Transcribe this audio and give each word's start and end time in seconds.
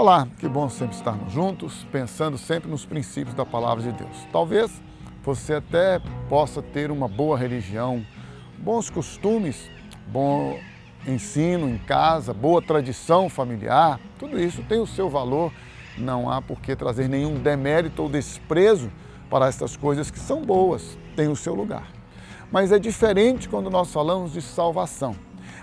Olá, 0.00 0.28
que 0.38 0.46
bom 0.48 0.68
sempre 0.68 0.94
estarmos 0.94 1.32
juntos, 1.32 1.84
pensando 1.90 2.38
sempre 2.38 2.70
nos 2.70 2.86
princípios 2.86 3.34
da 3.34 3.44
palavra 3.44 3.82
de 3.82 3.90
Deus. 3.90 4.28
Talvez 4.30 4.80
você 5.24 5.54
até 5.54 6.00
possa 6.28 6.62
ter 6.62 6.92
uma 6.92 7.08
boa 7.08 7.36
religião, 7.36 8.06
bons 8.58 8.88
costumes, 8.90 9.68
bom 10.06 10.56
ensino 11.04 11.68
em 11.68 11.78
casa, 11.78 12.32
boa 12.32 12.62
tradição 12.62 13.28
familiar, 13.28 13.98
tudo 14.20 14.38
isso 14.38 14.62
tem 14.68 14.78
o 14.78 14.86
seu 14.86 15.10
valor, 15.10 15.52
não 15.96 16.30
há 16.30 16.40
por 16.40 16.60
que 16.60 16.76
trazer 16.76 17.08
nenhum 17.08 17.34
demérito 17.34 18.04
ou 18.04 18.08
desprezo 18.08 18.92
para 19.28 19.48
estas 19.48 19.76
coisas 19.76 20.12
que 20.12 20.20
são 20.20 20.42
boas, 20.42 20.96
tem 21.16 21.26
o 21.26 21.34
seu 21.34 21.56
lugar. 21.56 21.88
Mas 22.52 22.70
é 22.70 22.78
diferente 22.78 23.48
quando 23.48 23.68
nós 23.68 23.92
falamos 23.92 24.32
de 24.32 24.42
salvação. 24.42 25.16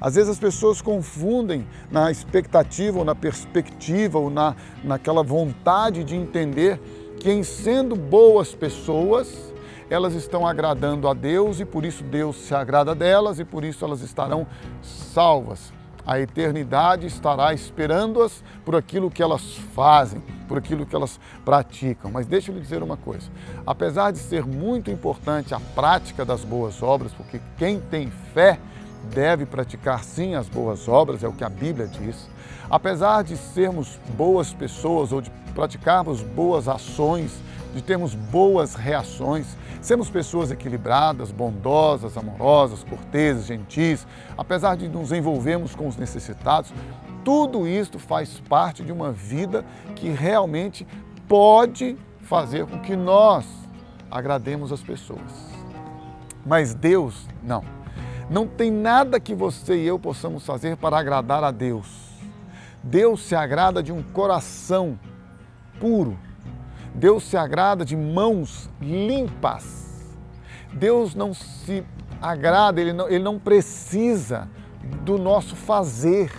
Às 0.00 0.14
vezes 0.14 0.30
as 0.30 0.38
pessoas 0.38 0.80
confundem 0.80 1.66
na 1.90 2.10
expectativa 2.10 2.98
ou 2.98 3.04
na 3.04 3.14
perspectiva 3.14 4.18
ou 4.18 4.30
na, 4.30 4.54
naquela 4.82 5.22
vontade 5.22 6.04
de 6.04 6.16
entender 6.16 6.80
que 7.20 7.30
em 7.30 7.42
sendo 7.42 7.94
boas 7.94 8.54
pessoas, 8.54 9.52
elas 9.88 10.14
estão 10.14 10.46
agradando 10.46 11.06
a 11.06 11.14
Deus 11.14 11.60
e 11.60 11.64
por 11.64 11.84
isso 11.84 12.02
Deus 12.02 12.36
se 12.36 12.54
agrada 12.54 12.94
delas 12.94 13.38
e 13.38 13.44
por 13.44 13.62
isso 13.62 13.84
elas 13.84 14.00
estarão 14.00 14.46
salvas. 14.82 15.72
A 16.04 16.18
eternidade 16.18 17.06
estará 17.06 17.54
esperando-as 17.54 18.42
por 18.64 18.74
aquilo 18.74 19.08
que 19.08 19.22
elas 19.22 19.54
fazem, 19.72 20.20
por 20.48 20.58
aquilo 20.58 20.84
que 20.84 20.96
elas 20.96 21.20
praticam. 21.44 22.10
Mas 22.10 22.26
deixa 22.26 22.50
eu 22.50 22.56
lhe 22.56 22.60
dizer 22.60 22.82
uma 22.82 22.96
coisa: 22.96 23.30
apesar 23.64 24.10
de 24.10 24.18
ser 24.18 24.44
muito 24.44 24.90
importante 24.90 25.54
a 25.54 25.60
prática 25.60 26.24
das 26.24 26.44
boas 26.44 26.82
obras, 26.82 27.12
porque 27.12 27.40
quem 27.56 27.78
tem 27.78 28.10
fé 28.34 28.58
deve 29.10 29.46
praticar 29.46 30.04
sim 30.04 30.34
as 30.34 30.48
boas 30.48 30.88
obras, 30.88 31.22
é 31.22 31.28
o 31.28 31.32
que 31.32 31.44
a 31.44 31.48
Bíblia 31.48 31.86
diz. 31.86 32.28
Apesar 32.70 33.22
de 33.22 33.36
sermos 33.36 33.98
boas 34.16 34.52
pessoas 34.52 35.12
ou 35.12 35.20
de 35.20 35.30
praticarmos 35.54 36.22
boas 36.22 36.68
ações, 36.68 37.32
de 37.74 37.82
termos 37.82 38.14
boas 38.14 38.74
reações, 38.74 39.56
sermos 39.80 40.08
pessoas 40.08 40.50
equilibradas, 40.50 41.30
bondosas, 41.30 42.16
amorosas, 42.16 42.84
corteses, 42.84 43.46
gentis, 43.46 44.06
apesar 44.36 44.76
de 44.76 44.88
nos 44.88 45.12
envolvermos 45.12 45.74
com 45.74 45.88
os 45.88 45.96
necessitados, 45.96 46.72
tudo 47.24 47.66
isto 47.66 47.98
faz 47.98 48.40
parte 48.48 48.82
de 48.82 48.92
uma 48.92 49.12
vida 49.12 49.64
que 49.94 50.08
realmente 50.08 50.86
pode 51.28 51.96
fazer 52.22 52.66
com 52.66 52.80
que 52.80 52.96
nós 52.96 53.44
agrademos 54.10 54.72
as 54.72 54.82
pessoas. 54.82 55.52
Mas 56.44 56.74
Deus, 56.74 57.26
não. 57.42 57.81
Não 58.30 58.46
tem 58.46 58.70
nada 58.70 59.20
que 59.20 59.34
você 59.34 59.76
e 59.76 59.86
eu 59.86 59.98
possamos 59.98 60.44
fazer 60.44 60.76
para 60.76 60.98
agradar 60.98 61.44
a 61.44 61.50
Deus. 61.50 61.86
Deus 62.82 63.22
se 63.22 63.34
agrada 63.34 63.82
de 63.82 63.92
um 63.92 64.02
coração 64.02 64.98
puro. 65.78 66.18
Deus 66.94 67.24
se 67.24 67.36
agrada 67.36 67.84
de 67.84 67.96
mãos 67.96 68.68
limpas. 68.80 70.12
Deus 70.72 71.14
não 71.14 71.34
se 71.34 71.84
agrada, 72.20 72.80
ele 72.80 72.92
não, 72.92 73.08
ele 73.08 73.22
não 73.22 73.38
precisa 73.38 74.48
do 75.04 75.18
nosso 75.18 75.54
fazer. 75.54 76.32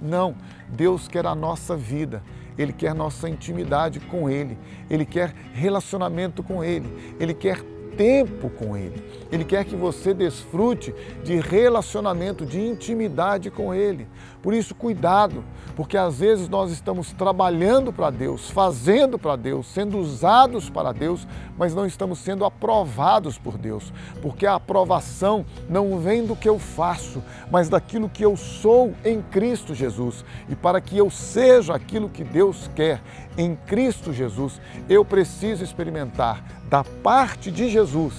Não, 0.00 0.34
Deus 0.68 1.08
quer 1.08 1.26
a 1.26 1.34
nossa 1.34 1.76
vida. 1.76 2.22
Ele 2.56 2.72
quer 2.72 2.94
nossa 2.94 3.28
intimidade 3.28 3.98
com 3.98 4.28
Ele, 4.28 4.58
Ele 4.90 5.04
quer 5.04 5.32
relacionamento 5.52 6.42
com 6.42 6.62
Ele, 6.62 7.16
Ele 7.18 7.32
quer 7.32 7.62
tempo 7.96 8.50
com 8.50 8.76
Ele. 8.76 9.02
Ele 9.30 9.44
quer 9.44 9.64
que 9.64 9.76
você 9.76 10.12
desfrute 10.12 10.94
de 11.24 11.36
relacionamento, 11.36 12.44
de 12.44 12.60
intimidade 12.60 13.50
com 13.50 13.74
Ele. 13.74 14.06
Por 14.42 14.52
isso, 14.52 14.74
cuidado, 14.74 15.44
porque 15.76 15.96
às 15.96 16.18
vezes 16.18 16.48
nós 16.48 16.72
estamos 16.72 17.12
trabalhando 17.12 17.92
para 17.92 18.10
Deus, 18.10 18.50
fazendo 18.50 19.16
para 19.18 19.36
Deus, 19.36 19.68
sendo 19.68 19.98
usados 19.98 20.68
para 20.68 20.92
Deus, 20.92 21.26
mas 21.56 21.74
não 21.74 21.86
estamos 21.86 22.18
sendo 22.18 22.44
aprovados 22.44 23.38
por 23.38 23.56
Deus, 23.56 23.92
porque 24.20 24.44
a 24.44 24.56
aprovação 24.56 25.46
não 25.68 25.98
vem 26.00 26.26
do 26.26 26.34
que 26.34 26.48
eu 26.48 26.58
faço, 26.58 27.22
mas 27.50 27.68
daquilo 27.68 28.08
que 28.08 28.24
eu 28.24 28.36
sou 28.36 28.92
em 29.04 29.22
Cristo 29.22 29.74
Jesus. 29.74 30.24
E 30.48 30.56
para 30.56 30.80
que 30.80 30.98
eu 30.98 31.08
seja 31.08 31.74
aquilo 31.74 32.08
que 32.08 32.24
Deus 32.24 32.68
quer 32.74 33.00
em 33.38 33.54
Cristo 33.54 34.12
Jesus, 34.12 34.60
eu 34.88 35.04
preciso 35.04 35.62
experimentar 35.62 36.61
da 36.72 36.82
parte 36.82 37.50
de 37.50 37.68
Jesus 37.68 38.14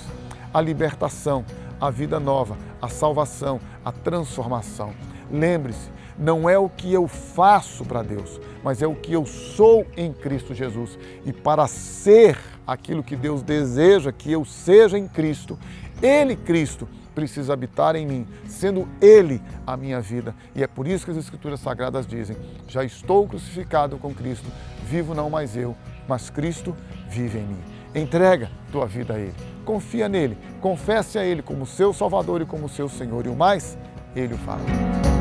a 0.53 0.61
libertação, 0.61 1.43
a 1.81 1.89
vida 1.89 2.19
nova, 2.19 2.55
a 2.79 2.87
salvação, 2.87 3.59
a 3.83 3.91
transformação. 3.91 4.93
Lembre-se, 5.31 5.89
não 6.19 6.47
é 6.47 6.55
o 6.55 6.69
que 6.69 6.93
eu 6.93 7.07
faço 7.07 7.83
para 7.83 8.03
Deus, 8.03 8.39
mas 8.63 8.83
é 8.83 8.85
o 8.85 8.93
que 8.93 9.11
eu 9.11 9.25
sou 9.25 9.87
em 9.97 10.13
Cristo 10.13 10.53
Jesus. 10.53 10.99
E 11.25 11.33
para 11.33 11.65
ser 11.65 12.37
aquilo 12.67 13.01
que 13.01 13.15
Deus 13.15 13.41
deseja 13.41 14.11
que 14.11 14.31
eu 14.31 14.45
seja 14.45 14.99
em 14.99 15.07
Cristo, 15.07 15.57
Ele, 15.99 16.35
Cristo, 16.35 16.87
precisa 17.15 17.53
habitar 17.53 17.95
em 17.95 18.05
mim, 18.05 18.27
sendo 18.45 18.87
Ele 19.01 19.41
a 19.65 19.75
minha 19.75 19.99
vida. 19.99 20.35
E 20.53 20.61
é 20.61 20.67
por 20.67 20.87
isso 20.87 21.05
que 21.05 21.11
as 21.11 21.17
Escrituras 21.17 21.59
Sagradas 21.59 22.05
dizem: 22.05 22.37
já 22.67 22.83
estou 22.83 23.27
crucificado 23.27 23.97
com 23.97 24.13
Cristo, 24.13 24.45
vivo 24.85 25.15
não 25.15 25.27
mais 25.27 25.57
eu, 25.57 25.75
mas 26.07 26.29
Cristo 26.29 26.77
vive 27.09 27.39
em 27.39 27.47
mim. 27.47 27.72
Entrega 27.95 28.49
tua 28.71 28.85
vida 28.85 29.13
a 29.13 29.19
Ele. 29.19 29.33
Confia 29.63 30.09
nele, 30.09 30.37
confesse 30.59 31.17
a 31.17 31.23
Ele 31.23 31.41
como 31.41 31.65
seu 31.65 31.93
Salvador 31.93 32.41
e 32.41 32.45
como 32.45 32.67
seu 32.67 32.89
Senhor, 32.89 33.25
e 33.25 33.29
o 33.29 33.35
mais, 33.35 33.77
Ele 34.15 34.33
o 34.33 34.37
fará. 34.37 35.12